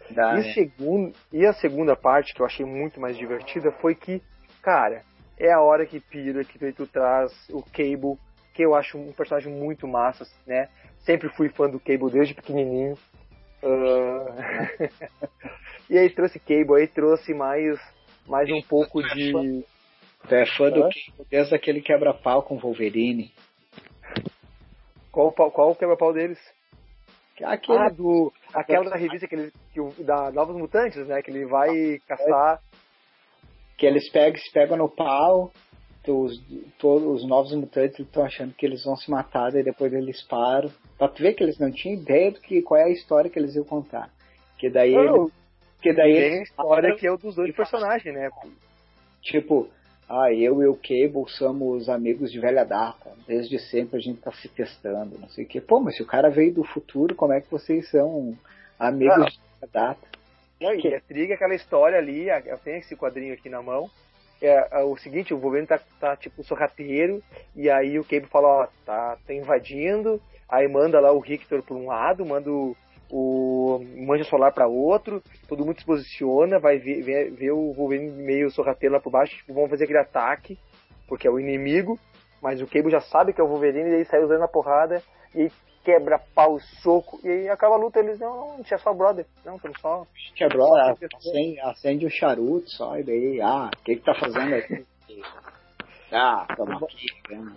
[0.09, 0.53] Dá, e, né?
[0.53, 4.21] segundo, e a segunda parte, que eu achei muito mais divertida, foi que,
[4.61, 5.03] cara,
[5.37, 8.17] é a hora que pira, que tu traz o Cable,
[8.53, 10.69] que eu acho um personagem muito massa, né?
[11.07, 12.97] Sempre fui fã do Cable desde pequenininho.
[13.63, 14.89] Uh...
[15.89, 17.79] e aí trouxe Cable, aí trouxe mais,
[18.27, 19.63] mais um pouco de.
[20.27, 23.33] Tu é fã do Cable desde aquele quebra-pau com Wolverine.
[25.09, 26.37] Qual, qual o quebra-pau deles?
[27.41, 27.77] Aquele...
[27.77, 31.21] Ah, do, aquela da revista que ele, que, da Novos Mutantes, né?
[31.21, 32.59] Que ele vai caçar.
[33.77, 35.53] Que eles pegam, se pegam no pau,
[36.11, 36.41] os,
[36.77, 40.71] todos os novos mutantes estão achando que eles vão se matar, e depois eles param.
[40.97, 43.37] Pra tu ver que eles não tinham ideia do que qual é a história que
[43.37, 44.09] eles iam contar.
[44.57, 45.31] Que daí não, ele,
[45.81, 48.29] que daí tem a história que é o dos dois personagens, né?
[49.21, 49.69] Tipo,
[50.09, 53.11] ah, eu e o Cable somos amigos de velha data.
[53.27, 55.59] Desde sempre a gente tá se testando, não sei o que.
[55.59, 58.37] Pô, mas se o cara veio do futuro, como é que vocês são
[58.79, 60.07] amigos ah, de velha data?
[60.59, 63.89] Não, e é triga aquela história ali, eu tenho esse quadrinho aqui na mão,
[64.41, 67.21] é, é, o seguinte, o Wolverine tá, tá tipo sorrateiro,
[67.55, 71.75] e aí o Cable fala, ó, tá, tá invadindo, aí manda lá o Rictor pra
[71.75, 72.75] um lado, manda o,
[73.11, 78.11] o Manja Solar para outro, todo mundo se posiciona, vai ver, ver, ver o Wolverine
[78.11, 80.57] meio sorrateiro lá por baixo, tipo, vão fazer aquele ataque,
[81.07, 81.99] porque é o inimigo,
[82.41, 85.01] mas o Cable já sabe que é o Wolverine, e aí sai usando a porrada,
[85.33, 85.51] e
[85.87, 89.55] quebra pau, soco, e aí acaba a luta, eles, não, não, tinha só brother, não,
[89.55, 90.05] estamos só...
[90.35, 94.85] Quebrou, acende, acende o charuto só, e daí, ah, o que que tá fazendo aqui?
[96.11, 97.55] ah, toma aqui, né?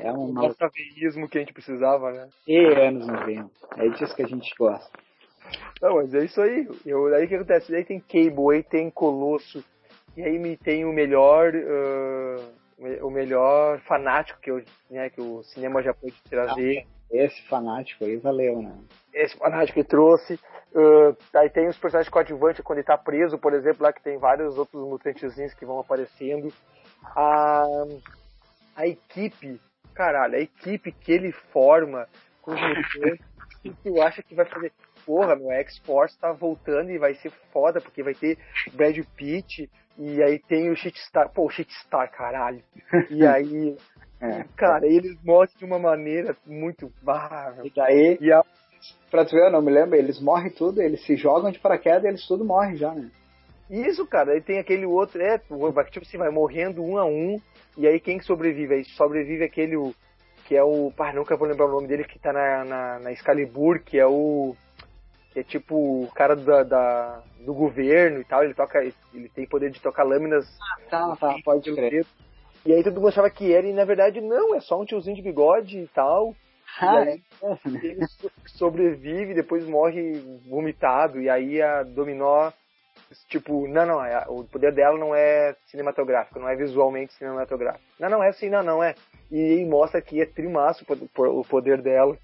[0.00, 2.28] É um veísmo que a gente precisava, né?
[2.48, 3.48] E anos 90.
[3.76, 4.90] É disso que a gente gosta.
[5.80, 6.68] Não, mas é isso aí.
[6.84, 7.74] Eu, aí o que acontece?
[7.74, 9.64] Aí tem Cable, aí tem Colosso,
[10.16, 11.52] e aí me tem o melhor.
[11.54, 12.62] Uh,
[13.02, 16.84] o melhor fanático que, eu, né, que o cinema já pôde trazer.
[17.12, 18.74] Esse fanático aí valeu, né?
[19.12, 20.34] Esse fanático que trouxe.
[20.74, 24.18] Uh, aí tem os personagens coadjuvantes quando ele tá preso, por exemplo, lá que tem
[24.18, 26.52] vários outros mutantezinhos que vão aparecendo.
[27.14, 27.64] A,
[28.74, 29.60] a equipe,
[29.94, 32.08] caralho, a equipe que ele forma
[32.40, 33.26] com os mutantes,
[33.62, 34.72] que tu acha que vai fazer?
[35.04, 38.38] Porra, meu X-Force tá voltando e vai ser foda, porque vai ter
[38.72, 42.62] Brad Pitt, e aí tem o Shitstar, pô, o Shitstar, caralho.
[43.10, 43.76] E aí,
[44.22, 44.44] é.
[44.56, 46.90] cara, eles mostram de uma maneira muito.
[47.06, 48.42] Ah, e daí, e a...
[49.10, 52.04] pra tu ver, eu não me lembro, eles morrem tudo, eles se jogam de paraquedas
[52.04, 53.10] e eles tudo morrem já, né?
[53.68, 57.40] Isso, cara, aí tem aquele outro, é, tipo assim, vai morrendo um a um,
[57.76, 58.74] e aí quem que sobrevive?
[58.74, 59.76] Aí sobrevive aquele,
[60.44, 63.12] que é o, pá, nunca vou lembrar o nome dele, que tá na, na, na
[63.12, 64.54] Excalibur, que é o,
[65.32, 69.46] que é tipo o cara da, da, do governo e tal, ele toca, ele tem
[69.46, 70.46] poder de tocar lâminas.
[70.60, 72.04] Ah, tá, tá, pode crer.
[72.64, 75.16] E aí todo mundo achava que era, e na verdade não, é só um tiozinho
[75.16, 76.34] de bigode e tal.
[76.80, 77.58] Ah, e aí, é.
[77.86, 78.06] ele
[78.46, 80.14] sobrevive, depois morre
[80.48, 82.50] vomitado, e aí a Dominó,
[83.28, 87.84] tipo, não, não, é, o poder dela não é cinematográfico, não é visualmente cinematográfico.
[87.98, 88.94] Não, não é assim, não, não é.
[89.30, 92.16] E aí mostra que é trimaço o poder dela.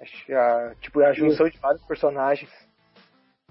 [0.00, 2.50] A, tipo, a junção de vários personagens.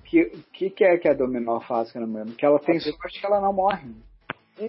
[0.03, 2.33] Que que, que é que a Dominó faz, que eu não lembro?
[2.33, 3.87] Que ela tem sorte que ela não morre.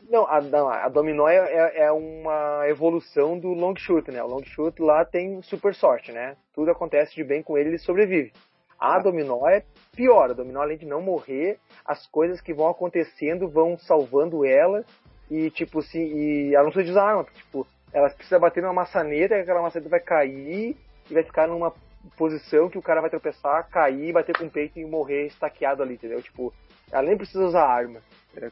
[0.08, 4.22] Não, a, não, a Dominó é, é, é, uma evolução do Long Shoot, né?
[4.22, 6.36] O Long Shoot lá tem super sorte, né?
[6.54, 8.32] Tudo acontece de bem com ele, ele sobrevive.
[8.78, 10.30] A Dominó é pior.
[10.30, 14.84] A Dominó, além de não morrer, as coisas que vão acontecendo vão salvando ela
[15.30, 17.24] e, tipo, se, e ela não precisa de usar arma.
[17.24, 20.76] Tipo, ela precisa bater numa maçaneta e aquela maçaneta vai cair
[21.10, 21.74] e vai ficar numa
[22.16, 25.94] posição que o cara vai tropeçar, cair, bater com o peito e morrer estaqueado ali,
[25.94, 26.22] entendeu?
[26.22, 26.52] Tipo,
[26.90, 28.00] ela nem precisa usar arma?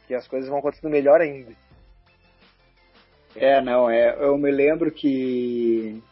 [0.07, 1.53] Que as coisas vão acontecendo melhor ainda.
[3.37, 6.03] É, não, é, eu me lembro que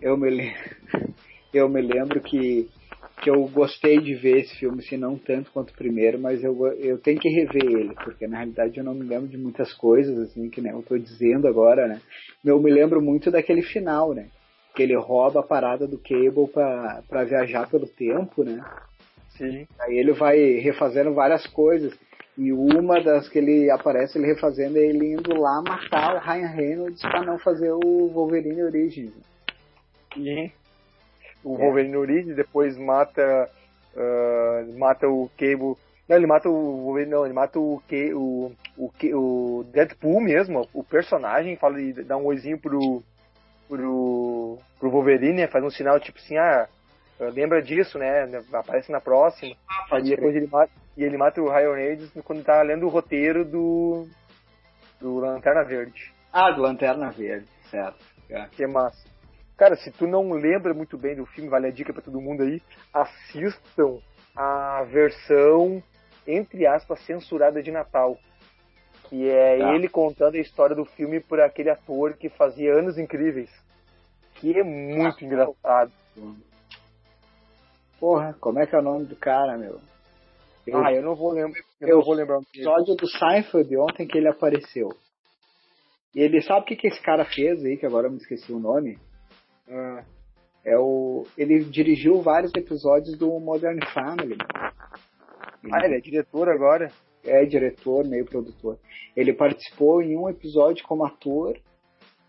[0.00, 0.54] eu me, le...
[1.52, 2.68] eu me lembro que
[3.22, 6.54] que eu gostei de ver esse filme, se não tanto quanto o primeiro, mas eu,
[6.74, 10.18] eu tenho que rever ele, porque na realidade eu não me lembro de muitas coisas,
[10.18, 11.98] assim, que né, eu tô dizendo agora, né?
[12.44, 14.28] Eu me lembro muito daquele final, né?
[14.76, 18.62] que ele rouba a parada do Cable para viajar pelo tempo, né?
[19.30, 19.66] Sim.
[19.80, 21.98] Aí ele vai refazendo várias coisas.
[22.36, 26.48] E uma das que ele aparece ele refazendo é ele indo lá matar o Ryan
[26.48, 29.12] Reynolds para não fazer o Wolverine Origins.
[30.14, 30.52] E
[31.42, 31.58] o é.
[31.58, 33.48] Wolverine Origins depois mata
[33.94, 35.76] uh, mata o Cable.
[36.06, 37.82] Não, ele mata o Wolverine, não, ele mata o,
[38.14, 43.02] o, o, o Deadpool mesmo, o personagem, fala e dá um oizinho pro
[43.68, 46.68] pro, pro Wolverine, né, faz um sinal tipo assim, ah,
[47.18, 48.28] lembra disso, né?
[48.52, 49.56] Aparece na próxima.
[49.90, 52.88] Ah, e depois ele mata, e ele mata o Ryan Reynolds quando tá lendo o
[52.88, 54.06] roteiro do
[55.00, 56.12] do Lanterna Verde.
[56.32, 58.04] Ah, do Lanterna Verde, certo.
[58.30, 58.46] É.
[58.48, 59.06] Que é massa.
[59.56, 62.42] Cara, se tu não lembra muito bem do filme, vale a dica para todo mundo
[62.42, 63.98] aí, assistam
[64.34, 65.82] a versão
[66.26, 68.18] entre aspas censurada de Natal
[69.08, 69.74] que é tá.
[69.74, 73.50] ele contando a história do filme por aquele ator que fazia Anos Incríveis,
[74.34, 75.92] que é muito ah, engraçado.
[77.98, 79.80] Porra, como é que é o nome do cara, meu?
[80.66, 81.60] Eu, ah, eu não vou lembrar.
[81.80, 82.38] Eu, eu não vou lembrar.
[82.38, 84.88] O episódio do Seinfeld ontem que ele apareceu.
[86.14, 88.52] E ele sabe o que, que esse cara fez aí, que agora eu me esqueci
[88.52, 88.98] o nome.
[89.68, 90.04] Ah,
[90.64, 91.26] é o.
[91.36, 94.36] Ele dirigiu vários episódios do Modern Family.
[95.72, 96.90] Ah, ele é diretor agora?
[97.26, 98.78] é diretor, meio produtor.
[99.14, 101.58] Ele participou em um episódio como ator,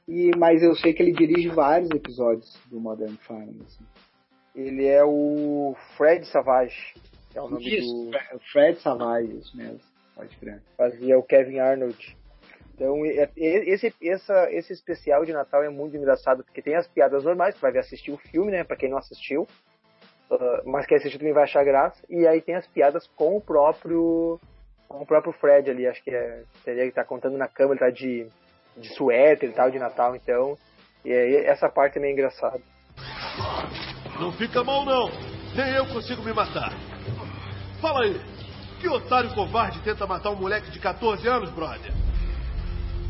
[0.08, 3.62] e mas eu sei que ele dirige vários episódios do Modern Family.
[3.66, 3.86] Assim.
[4.56, 6.96] Ele é o Fred Savage.
[7.36, 8.40] É o nome isso, do...
[8.52, 9.80] Fred Savage, isso mesmo.
[10.16, 10.62] Pode crer.
[10.76, 12.18] Fazia o Kevin Arnold.
[12.74, 13.04] Então,
[13.36, 17.62] esse, essa, esse especial de Natal é muito engraçado, porque tem as piadas normais, tu
[17.62, 19.48] vai ver assistir o filme, né, pra quem não assistiu,
[20.30, 23.42] uh, mas quem assistiu também vai achar graça, e aí tem as piadas com o
[23.42, 24.40] próprio
[24.88, 27.80] com o próprio Fred ali, acho que é, seria que tá contando na cama, ele
[27.80, 28.28] tá de,
[28.78, 30.58] de suéter e tal, de Natal, então.
[31.04, 32.62] E aí, essa parte também é engraçada.
[34.20, 35.10] Não fica mal não,
[35.56, 36.72] nem eu consigo me matar.
[37.82, 38.20] Fala aí,
[38.82, 41.92] que otário covarde tenta matar um moleque de 14 anos, brother?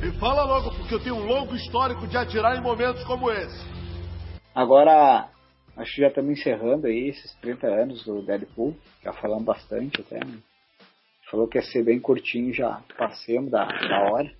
[0.01, 3.65] Me fala logo, porque eu tenho um longo histórico de atirar em momentos como esse.
[4.53, 5.29] Agora,
[5.77, 10.19] acho que já estamos encerrando aí esses 30 anos do Deadpool, já falamos bastante até,
[10.19, 10.37] né?
[11.31, 14.31] falou que ia ser bem curtinho, já passemos da, da hora.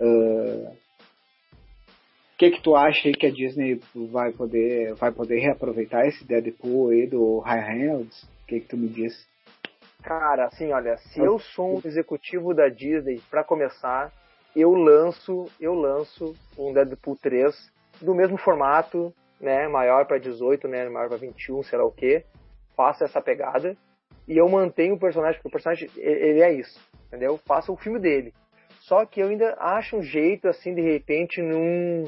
[0.00, 0.76] Uh,
[2.38, 6.90] que que tu acha aí que a Disney vai poder, vai poder reaproveitar esse Deadpool
[6.90, 8.28] aí do Ryan Reynolds?
[8.52, 9.26] Que que tu me diz?
[10.02, 14.12] Cara, assim, olha, se eu sou um executivo da Disney, para começar,
[14.54, 17.72] eu lanço, eu lanço um Deadpool 3
[18.02, 19.66] do mesmo formato, né?
[19.68, 20.86] Maior para 18, né?
[20.90, 22.26] Maior para 21, sei lá o que.
[22.76, 23.74] Faça essa pegada.
[24.28, 27.40] E eu mantenho o personagem, porque o personagem, ele é isso, entendeu?
[27.46, 28.34] Faça o filme dele.
[28.80, 32.04] Só que eu ainda acho um jeito, assim, de repente, num,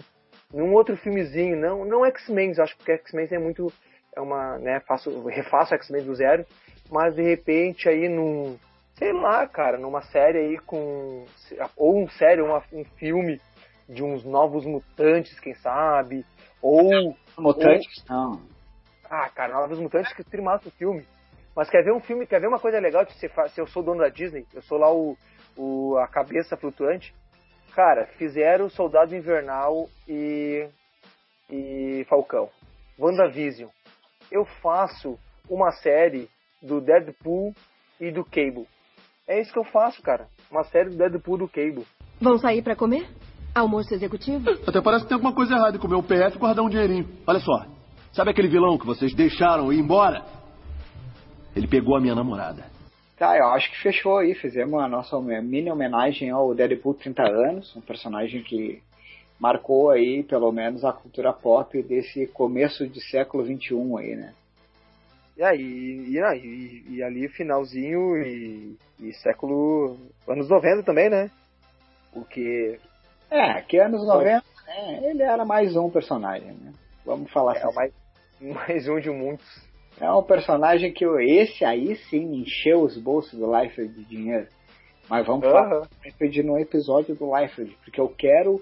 [0.53, 3.72] num outro filmezinho, não, não X-Men, acho que X-Men é muito,
[4.16, 6.44] é uma, né, faço, refaço X-Men do zero,
[6.90, 8.58] mas de repente aí num,
[8.94, 11.24] sei lá, cara, numa série aí com,
[11.76, 13.40] ou um série, uma, um filme
[13.88, 16.24] de uns novos mutantes, quem sabe,
[16.62, 17.14] ou...
[17.38, 18.42] Mutantes, ou, não.
[19.10, 21.06] Ah, cara, novos mutantes que seria massa o filme.
[21.54, 23.82] Mas quer ver um filme, quer ver uma coisa legal de se, se eu sou
[23.82, 25.16] dono da Disney, eu sou lá o,
[25.56, 27.14] o a cabeça flutuante.
[27.74, 30.68] Cara, fizeram Soldado Invernal e
[31.50, 32.48] e Falcão.
[32.98, 33.68] WandaVision.
[34.31, 35.18] Eu faço
[35.49, 36.29] uma série
[36.62, 37.55] do Deadpool
[38.01, 38.66] e do Cable.
[39.27, 40.27] É isso que eu faço, cara.
[40.51, 41.87] Uma série do Deadpool e do Cable.
[42.20, 43.07] Vão sair para comer?
[43.55, 44.51] Almoço executivo?
[44.66, 47.09] Até parece que tem alguma coisa errada em comer o PF e guardar um dinheirinho.
[47.27, 47.66] Olha só.
[48.12, 50.25] Sabe aquele vilão que vocês deixaram ir embora?
[51.55, 52.64] Ele pegou a minha namorada.
[53.16, 54.35] Tá, eu acho que fechou aí.
[54.35, 58.83] Fizemos a nossa mini homenagem ao Deadpool 30 anos, um personagem que
[59.39, 64.35] marcou aí, pelo menos, a cultura pop desse começo de século XXI aí, né?
[65.37, 69.97] E aí, e, e, e ali finalzinho e, e, século.
[70.28, 71.30] anos 90 também, né?
[72.12, 72.78] Porque.
[73.30, 75.01] É, que anos 90, né?
[75.03, 76.72] Ele era mais um personagem, né?
[77.05, 77.74] Vamos falar é, assim.
[77.74, 77.93] Mais,
[78.41, 79.64] mais um de muitos.
[80.01, 84.47] É um personagem que esse aí sim encheu os bolsos do Liefeld de dinheiro.
[85.09, 85.53] Mas vamos uhum.
[85.53, 85.89] falar
[86.20, 88.61] de um episódio do Liefeld, porque eu quero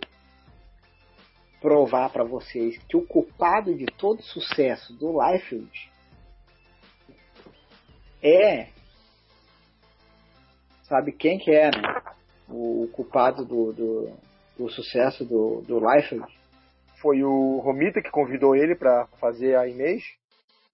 [1.62, 5.70] provar para vocês que o culpado de todo o sucesso do Liefeld
[8.20, 8.68] é
[10.82, 12.02] sabe quem que é, né?
[12.48, 14.12] O, culpado do, do,
[14.58, 16.26] do, sucesso do, do Liefeld.
[17.00, 20.18] Foi o Romita que convidou ele para fazer a image?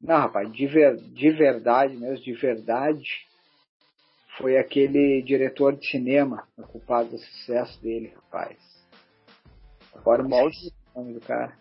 [0.01, 3.29] Não, rapaz, de, ver, de verdade mesmo, de verdade,
[4.39, 8.59] foi aquele diretor de cinema o culpado do sucesso dele, rapaz.
[9.95, 10.35] Agora me
[10.99, 11.53] nome do cara.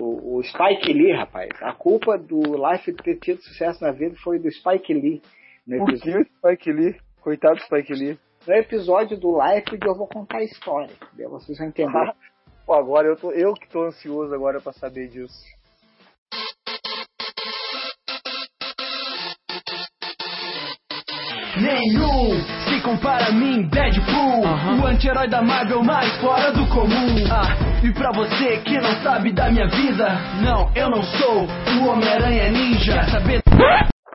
[0.00, 1.50] O, o, Spike Lee, rapaz.
[1.60, 5.22] A culpa do Life ter tido sucesso na vida foi do Spike Lee.
[5.66, 6.96] No Por que o Spike Lee?
[7.20, 8.18] Coitado do Spike Lee.
[8.46, 11.30] No episódio do Life eu vou contar a história, entendeu?
[11.30, 11.92] Vocês vão entender.
[12.66, 15.34] Pô, agora eu, tô, eu que tô ansioso agora para saber disso.
[21.60, 24.82] Nenhum se compara a mim, Deadpool uh -huh.
[24.82, 29.34] O anti-herói da Marvel mais fora do comum ah, E pra você que não sabe
[29.34, 30.06] da minha vida
[30.40, 33.42] Não, eu não sou o Homem-Aranha Ninja Quer saber...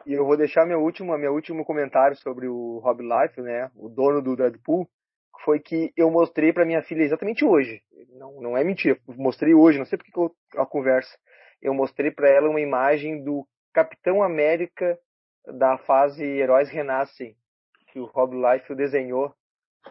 [0.06, 3.70] E eu vou deixar meu último, meu último comentário sobre o Rob Life, né?
[3.76, 4.88] O dono do Deadpool
[5.44, 7.82] foi que eu mostrei para minha filha exatamente hoje.
[8.18, 11.14] Não, não é mentira, mostrei hoje, não sei porque que eu, a conversa.
[11.62, 14.98] Eu mostrei para ela uma imagem do Capitão América
[15.46, 17.36] da fase Heróis Renascem,
[17.92, 19.34] que o Rob Life desenhou.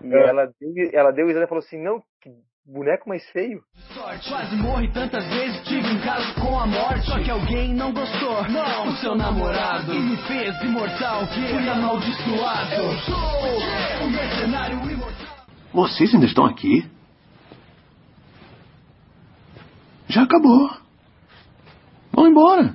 [0.01, 0.29] E é.
[0.29, 2.31] ela, deu, ela deu e falou assim, não, que
[2.67, 3.61] boneco mais feio.
[3.95, 4.29] Sorte.
[4.29, 7.07] Quase morri tantas vezes, tive um caso com a morte.
[7.07, 9.95] Só que alguém não gostou, não, o seu namorado.
[9.95, 12.73] E me fez imortal, fui amaldiçoado.
[12.75, 15.47] Eu sou um mercenário imortal.
[15.73, 16.85] Vocês ainda estão aqui?
[20.09, 20.71] Já acabou.
[22.13, 22.75] Vão embora.